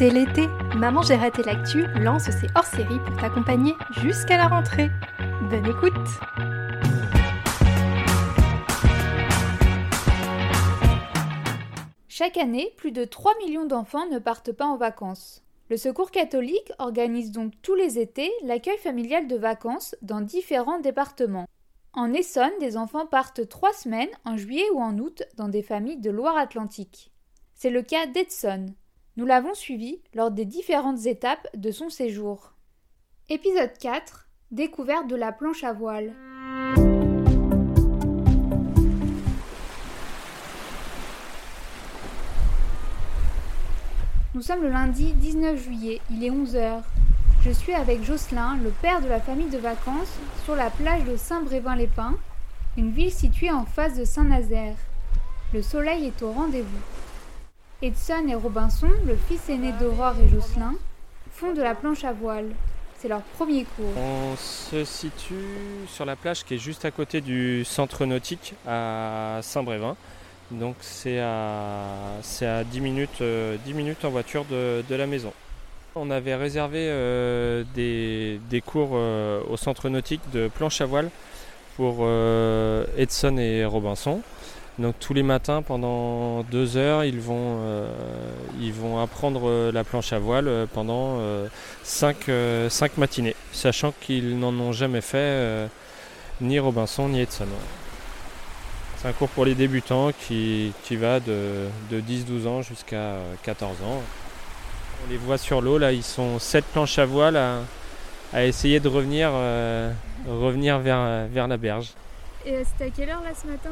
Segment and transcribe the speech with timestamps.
[0.00, 0.46] C'est l'été.
[0.78, 4.88] Maman j'ai raté l'actu lance ses hors-séries pour t'accompagner jusqu'à la rentrée.
[5.50, 5.92] Bonne écoute.
[12.08, 15.42] Chaque année, plus de 3 millions d'enfants ne partent pas en vacances.
[15.68, 21.46] Le Secours catholique organise donc tous les étés l'accueil familial de vacances dans différents départements.
[21.92, 26.00] En Essonne, des enfants partent trois semaines en juillet ou en août dans des familles
[26.00, 27.12] de Loire-Atlantique.
[27.54, 28.72] C'est le cas d'Edson.
[29.20, 32.54] Nous l'avons suivi lors des différentes étapes de son séjour.
[33.28, 36.14] Épisode 4 Découverte de la planche à voile.
[44.34, 46.80] Nous sommes le lundi 19 juillet, il est 11h.
[47.42, 51.16] Je suis avec Jocelyn, le père de la famille de vacances, sur la plage de
[51.16, 52.16] Saint-Brévin-les-Pins,
[52.78, 54.78] une ville située en face de Saint-Nazaire.
[55.52, 56.99] Le soleil est au rendez-vous.
[57.82, 60.74] Edson et Robinson, le fils aîné d'Aurore et Jocelyn,
[61.32, 62.50] font de la planche à voile.
[62.98, 63.96] C'est leur premier cours.
[63.96, 69.38] On se situe sur la plage qui est juste à côté du centre nautique à
[69.40, 69.96] Saint-Brévin.
[70.50, 75.32] Donc c'est à, à 10, minutes, euh, 10 minutes en voiture de, la maison.
[75.94, 81.08] On avait réservé euh, des, cours euh, au centre nautique de planche à voile
[81.76, 82.06] pour
[82.98, 84.20] Edson et Robinson.
[84.78, 87.90] Donc tous les matins pendant deux heures, ils vont, euh,
[88.60, 91.48] ils vont apprendre euh, la planche à voile euh, pendant euh,
[91.82, 92.30] cinq,
[92.70, 95.68] cinq matinées, sachant qu'ils n'en ont jamais fait
[96.40, 97.46] ni Robinson ni Edson.
[98.96, 103.34] C'est un cours pour les débutants qui, qui va de, de 10-12 ans jusqu'à euh,
[103.42, 104.02] 14 ans.
[105.06, 107.60] On les voit sur l'eau, là ils sont sept planches à voile à,
[108.32, 109.30] à essayer de revenir,
[110.28, 111.88] revenir vers, vers la berge.
[112.44, 113.70] Et c'était à quelle heure là ce matin?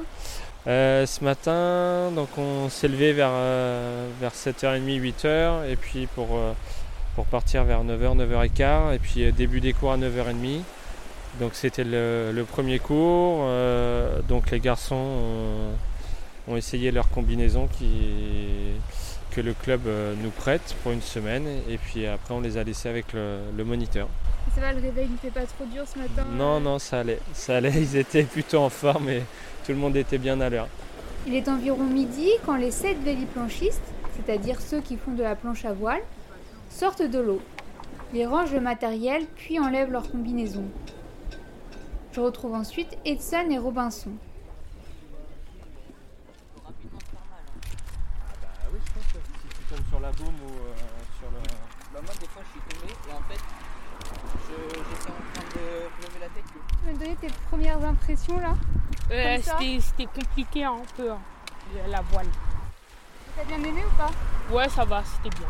[0.68, 6.36] Euh, ce matin, donc on s'est levé vers, euh, vers 7h30, 8h, et puis pour,
[6.36, 6.52] euh,
[7.14, 10.60] pour partir vers 9h, 9h15, et puis euh, début des cours à 9h30.
[11.40, 13.40] Donc c'était le, le premier cours.
[13.44, 14.94] euh, donc les garçons
[16.48, 18.74] ont, ont essayé leur combinaison qui,
[19.30, 22.62] que le club euh, nous prête pour une semaine, et puis après on les a
[22.64, 24.08] laissés avec le, le moniteur.
[24.54, 27.20] Ça va, le réveil ne fait pas trop dur ce matin Non, non, ça allait,
[27.32, 29.22] ça allait, ils étaient plutôt en forme et
[29.68, 30.66] tout le monde était bien à l'heure.
[31.26, 35.66] Il est environ midi quand les sept véliplanchistes, c'est-à-dire ceux qui font de la planche
[35.66, 36.00] à voile,
[36.70, 37.42] sortent de l'eau.
[38.14, 40.64] Ils rangent le matériel puis enlèvent leur combinaison.
[42.12, 44.12] Je retrouve ensuite Edson et Robinson.
[46.56, 46.72] Bah
[48.72, 50.72] oui, je pense que si tu tombes sur la baume ou euh,
[51.18, 51.42] sur le.
[51.92, 53.40] Bah moi des fois je suis tombé et en fait
[54.48, 58.54] j'étais en train de lever la tête Tu peux me donner tes premières impressions là
[59.10, 59.38] Euh,
[59.80, 61.18] c'était compliqué un peu, hein,
[61.88, 62.26] la voile.
[63.36, 64.10] T'as bien aimé ou pas
[64.54, 65.48] Ouais, ça va, c'était bien.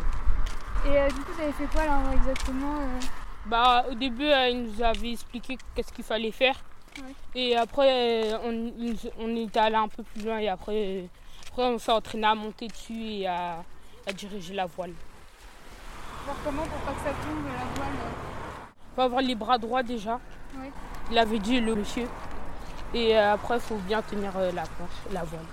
[0.91, 2.99] Et euh, du coup, vous avez fait quoi là exactement euh
[3.45, 6.55] Bah, au début, euh, il nous avait expliqué qu'est-ce qu'il fallait faire.
[6.97, 7.13] Ouais.
[7.35, 8.71] Et après, on,
[9.19, 11.09] on était allé un peu plus loin et après,
[11.49, 13.63] après on s'est entraîné à monter dessus et à,
[14.07, 14.93] à diriger la voile.
[16.25, 17.88] Faire comment pour pas que ça tombe la voile Il
[18.99, 20.19] faut avoir les bras droits déjà.
[21.09, 22.05] Il avait dit le monsieur.
[22.93, 25.45] Et euh, après, il faut bien tenir euh, la planche, la voile.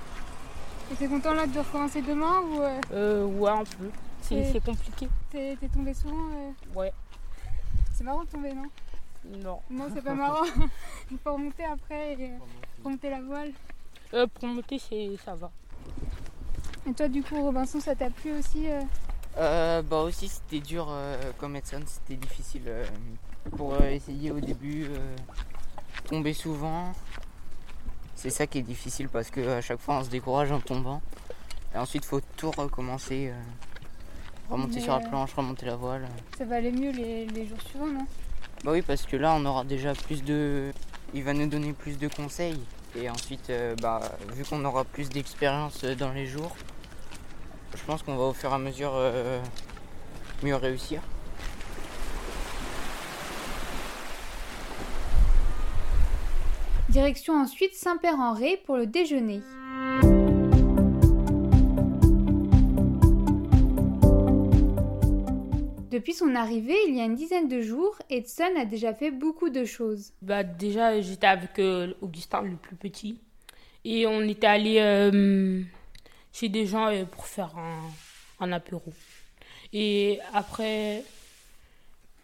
[0.91, 3.91] Et t'es content là de recommencer demain ou euh, Euh, ouais, un peu.
[4.21, 5.09] C'est compliqué.
[5.31, 6.51] t'es t'es tombé souvent euh?
[6.79, 6.93] Ouais.
[7.95, 8.65] C'est marrant de tomber, non?
[9.45, 9.61] Non.
[9.71, 10.45] Non, c'est pas marrant.
[11.11, 12.39] Il faut remonter après et euh,
[12.85, 13.53] remonter la voile.
[14.15, 15.51] Euh, pour monter, c'est ça va.
[16.89, 18.81] Et toi, du coup, Robinson, ça t'a plu aussi euh?
[19.39, 22.87] Euh, bah aussi c'était dur euh, comme Edson, c'était difficile euh,
[23.51, 25.17] pour euh, essayer au début, euh,
[26.09, 26.93] tomber souvent.
[28.15, 31.03] C'est ça qui est difficile parce que à chaque fois on se décourage en tombant.
[31.75, 33.35] Et ensuite faut tout recommencer, euh,
[34.51, 36.09] remonter Mais, sur la planche, remonter la voile.
[36.39, 38.07] Ça va aller mieux les, les jours suivants, non?
[38.65, 40.73] Bah oui parce que là on aura déjà plus de...
[41.15, 42.61] Il va nous donner plus de conseils.
[42.99, 43.53] Et ensuite,
[43.83, 44.01] bah,
[44.33, 46.57] vu qu'on aura plus d'expérience dans les jours,
[47.77, 48.93] je pense qu'on va au fur et à mesure
[50.43, 51.03] mieux réussir.
[56.97, 59.43] Direction ensuite Saint-Père-en-Ré pour le déjeuner.
[65.91, 69.51] Depuis son arrivée, il y a une dizaine de jours, Edson a déjà fait beaucoup
[69.51, 70.15] de choses.
[70.23, 73.21] Bah déjà j'étais avec euh, Augustin le plus petit
[73.85, 75.61] et on était allé euh,
[76.33, 77.83] chez des gens euh, pour faire un,
[78.41, 78.95] un apéro.
[79.75, 81.05] Et après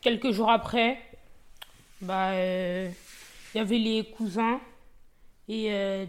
[0.00, 0.96] quelques jours après,
[2.00, 2.30] bah
[3.54, 4.60] il y avait les cousins
[5.49, 6.06] et euh,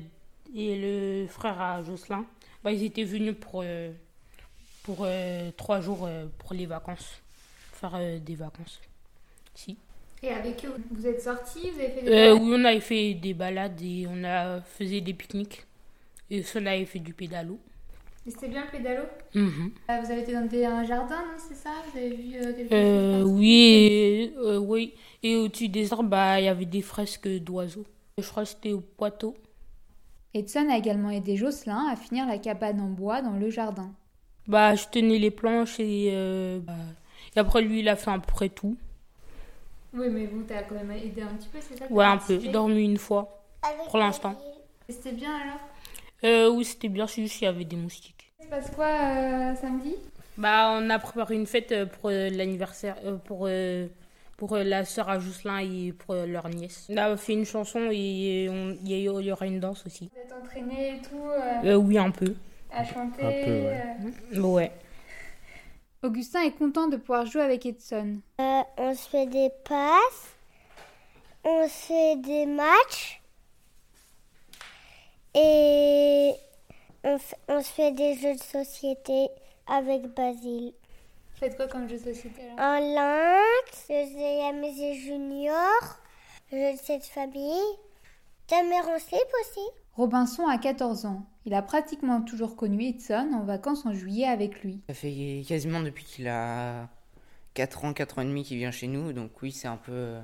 [0.56, 2.26] et le frère à Jocelyn.
[2.64, 3.92] Bah ils étaient venus pour euh,
[4.84, 7.22] pour euh, trois jours pour les vacances.
[7.74, 8.80] Faire des vacances.
[9.56, 9.78] Si.
[10.22, 13.34] Et avec eux, vous êtes sortis, vous avez fait des oui, on avait fait des
[13.34, 15.66] balades et on a faisait des pique-niques.
[16.30, 17.60] Et ça, on avait fait du pédalo.
[18.26, 19.04] Et C'était bien le pédalo
[19.36, 19.72] Mhm.
[19.88, 21.72] Ah, Vous avez été dans des- un jardin, non C'est ça?
[21.92, 24.94] Vous avez vu euh, quelque Euh, chose oui, et, euh, oui.
[25.22, 27.86] Et au-dessus des arbres, bah, il y avait des fresques d'oiseaux.
[28.18, 29.36] Je crois que c'était au Poitou.
[30.34, 33.92] Edson a également aidé Jocelyn à finir la cabane en bois dans le jardin.
[34.48, 36.74] Bah, je tenais les planches et, euh, bah,
[37.36, 38.76] et après lui, il a fait à peu près tout.
[39.94, 42.40] Oui, mais vous, t'as quand même aidé un petit peu, c'est ça Ouais, un peu.
[42.40, 43.44] J'ai dormi une fois,
[43.90, 44.36] pour l'instant.
[44.90, 45.60] C'était bien alors?
[46.26, 48.32] Euh, oui, c'était bien, c'est juste qu'il y avait des moustiques.
[48.40, 49.96] Il se passe quoi euh, samedi?
[50.38, 53.88] Bah, on a préparé une fête euh, pour euh, l'anniversaire, euh, pour, euh,
[54.38, 56.88] pour euh, la sœur à Jocelyn et pour euh, leur nièce.
[56.90, 60.10] On a fait une chanson et il y, aura une danse aussi.
[60.14, 62.34] Vous êtes entraînés et tout euh, Euh, oui, un peu.
[62.72, 63.96] à chanter Un peu, ouais.
[64.36, 64.40] euh.
[64.42, 64.72] Ouais.
[66.02, 68.18] Augustin est content de pouvoir jouer avec Edson.
[68.42, 70.36] Euh, on se fait des passes,
[71.46, 73.22] on se fait des matchs
[75.36, 76.34] et
[77.04, 79.28] on, on se fait des jeux de société
[79.68, 80.74] avec Basile.
[81.34, 86.00] Vous faites quoi comme jeu de société alors Un lynx, le Zéamézé Junior,
[86.52, 87.62] le jeu de cette famille,
[88.48, 89.66] ta mère en slip aussi.
[89.96, 91.26] Robinson a 14 ans.
[91.46, 94.80] Il a pratiquement toujours connu Edson en vacances en juillet avec lui.
[94.88, 96.88] Ça fait quasiment depuis qu'il a
[97.54, 99.14] 4 ans, 4 ans et demi qu'il vient chez nous.
[99.14, 99.92] Donc oui, c'est un peu...
[99.92, 100.22] euh,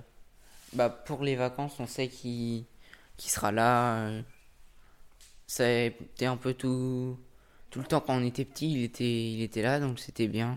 [0.74, 2.66] Bah, pour les vacances, on sait qu'il
[3.18, 4.10] qu'il sera là.
[5.52, 7.18] C'était un peu tout...
[7.72, 10.56] Tout le temps quand on était petit, il était, il était là, donc c'était bien.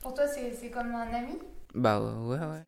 [0.00, 1.32] Pour toi, c'est comme un ami?
[1.74, 2.62] Bah ouais, ouais.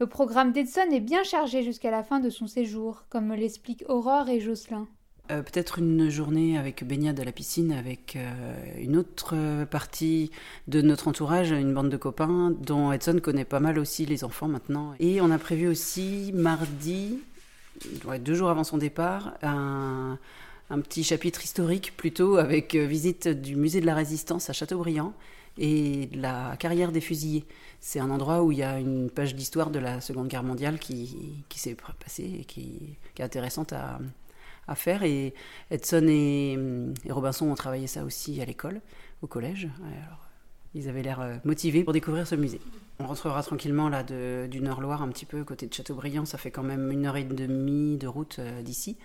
[0.00, 3.84] Le programme d'Edson est bien chargé jusqu'à la fin de son séjour, comme me l'expliquent
[3.88, 4.88] Aurore et Jocelyn.
[5.30, 8.30] Euh, Peut-être une journée avec baignade à la piscine, avec euh,
[8.78, 10.30] une autre partie
[10.68, 14.48] de notre entourage, une bande de copains, dont Edson connaît pas mal aussi les enfants
[14.48, 14.94] maintenant.
[15.00, 17.18] Et on a prévu aussi mardi,
[18.24, 20.18] deux jours avant son départ, un,
[20.82, 25.12] petit chapitre historique plutôt avec euh, visite du musée de la Résistance à Châteaubriand
[25.58, 27.44] et la carrière des fusillés.
[27.80, 30.78] C'est un endroit où il y a une page d'histoire de la Seconde Guerre mondiale
[30.78, 33.98] qui, s'est passée et qui est intéressante à,
[34.68, 35.02] à faire.
[35.02, 35.34] Et
[35.70, 36.56] Edson et,
[37.04, 38.80] et Robinson ont travaillé ça aussi à l'école,
[39.22, 39.68] au collège.
[39.84, 40.26] Alors,
[40.74, 42.60] ils avaient l'air euh, motivés pour découvrir ce musée.
[43.00, 46.24] On rentrera tranquillement là de- du Nord-Loire, un petit peu côté de Châteaubriand.
[46.24, 48.96] Ça fait quand même une heure et demie de route euh, d'ici.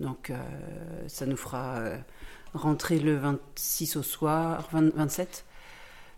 [0.00, 0.36] Donc euh,
[1.06, 1.78] ça nous fera
[2.52, 5.44] rentrer le 26 au soir, 20 27.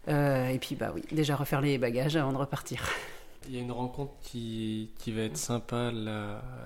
[0.08, 2.82] Euh, et puis bah oui, déjà refaire les bagages avant de repartir.
[3.48, 5.90] Il y a une rencontre qui, qui va être sympa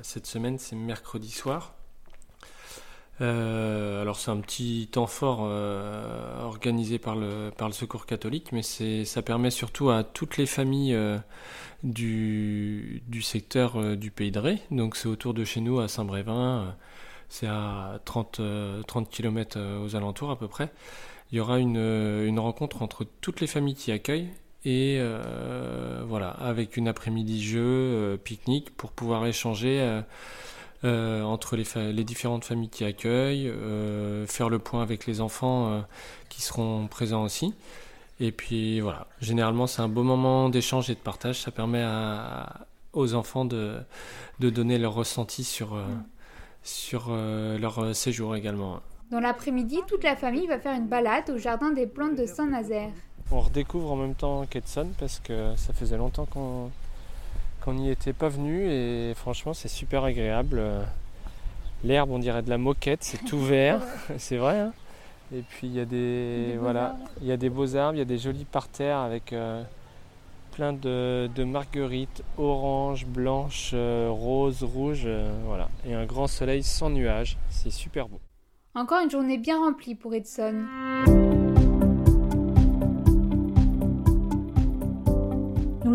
[0.03, 1.75] cette semaine, c'est mercredi soir.
[3.21, 8.51] Euh, alors c'est un petit temps fort euh, organisé par le, par le Secours catholique,
[8.53, 11.19] mais ça permet surtout à toutes les familles euh,
[11.83, 16.75] du, du secteur du Pays de Ré, donc c'est autour de chez nous à Saint-Brévin,
[17.29, 20.71] c'est à 30, euh, 30 km aux alentours à peu près.
[21.33, 24.31] Il y aura une, une rencontre entre toutes les familles qui accueillent
[24.65, 25.01] et
[26.07, 30.03] voilà, avec une après-midi jeu, pique-nique pour pouvoir échanger
[30.85, 35.21] euh, entre les, fa- les différentes familles qui accueillent, euh, faire le point avec les
[35.21, 35.81] enfants euh,
[36.29, 37.55] qui seront présents aussi.
[38.19, 42.67] Et puis voilà, généralement c'est un beau moment d'échange et de partage, ça permet à-
[42.93, 43.77] aux enfants de,
[44.41, 45.85] de donner leur ressenti sur, euh,
[46.63, 48.81] sur euh, leur séjour également.
[49.11, 52.91] Dans l'après-midi, toute la famille va faire une balade au jardin des plantes de Saint-Nazaire.
[53.33, 56.71] On redécouvre en même temps qu'Edson parce que ça faisait longtemps qu'on
[57.65, 60.59] qu'on n'y était pas venu et franchement c'est super agréable.
[60.59, 60.83] Euh,
[61.85, 63.81] L'herbe on dirait de la moquette, c'est tout vert,
[64.19, 64.59] c'est vrai.
[64.61, 64.73] hein
[65.33, 67.05] et puis il y a des, voilà, arbres.
[67.21, 69.63] il y a des beaux arbres, il y a des jolis parterres avec euh,
[70.53, 76.63] plein de, de marguerites oranges, blanches, euh, roses, rouges, euh, voilà, et un grand soleil
[76.63, 78.19] sans nuages, c'est super beau.
[78.75, 80.65] Encore une journée bien remplie pour Edson.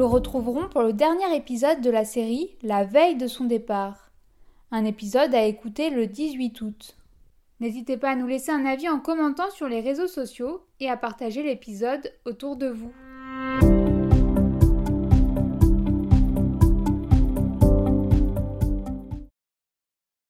[0.05, 4.11] Le retrouverons pour le dernier épisode de la série La veille de son départ.
[4.69, 6.95] Un épisode à écouter le 18 août.
[7.59, 10.95] N'hésitez pas à nous laisser un avis en commentant sur les réseaux sociaux et à
[10.95, 12.91] partager l'épisode autour de vous.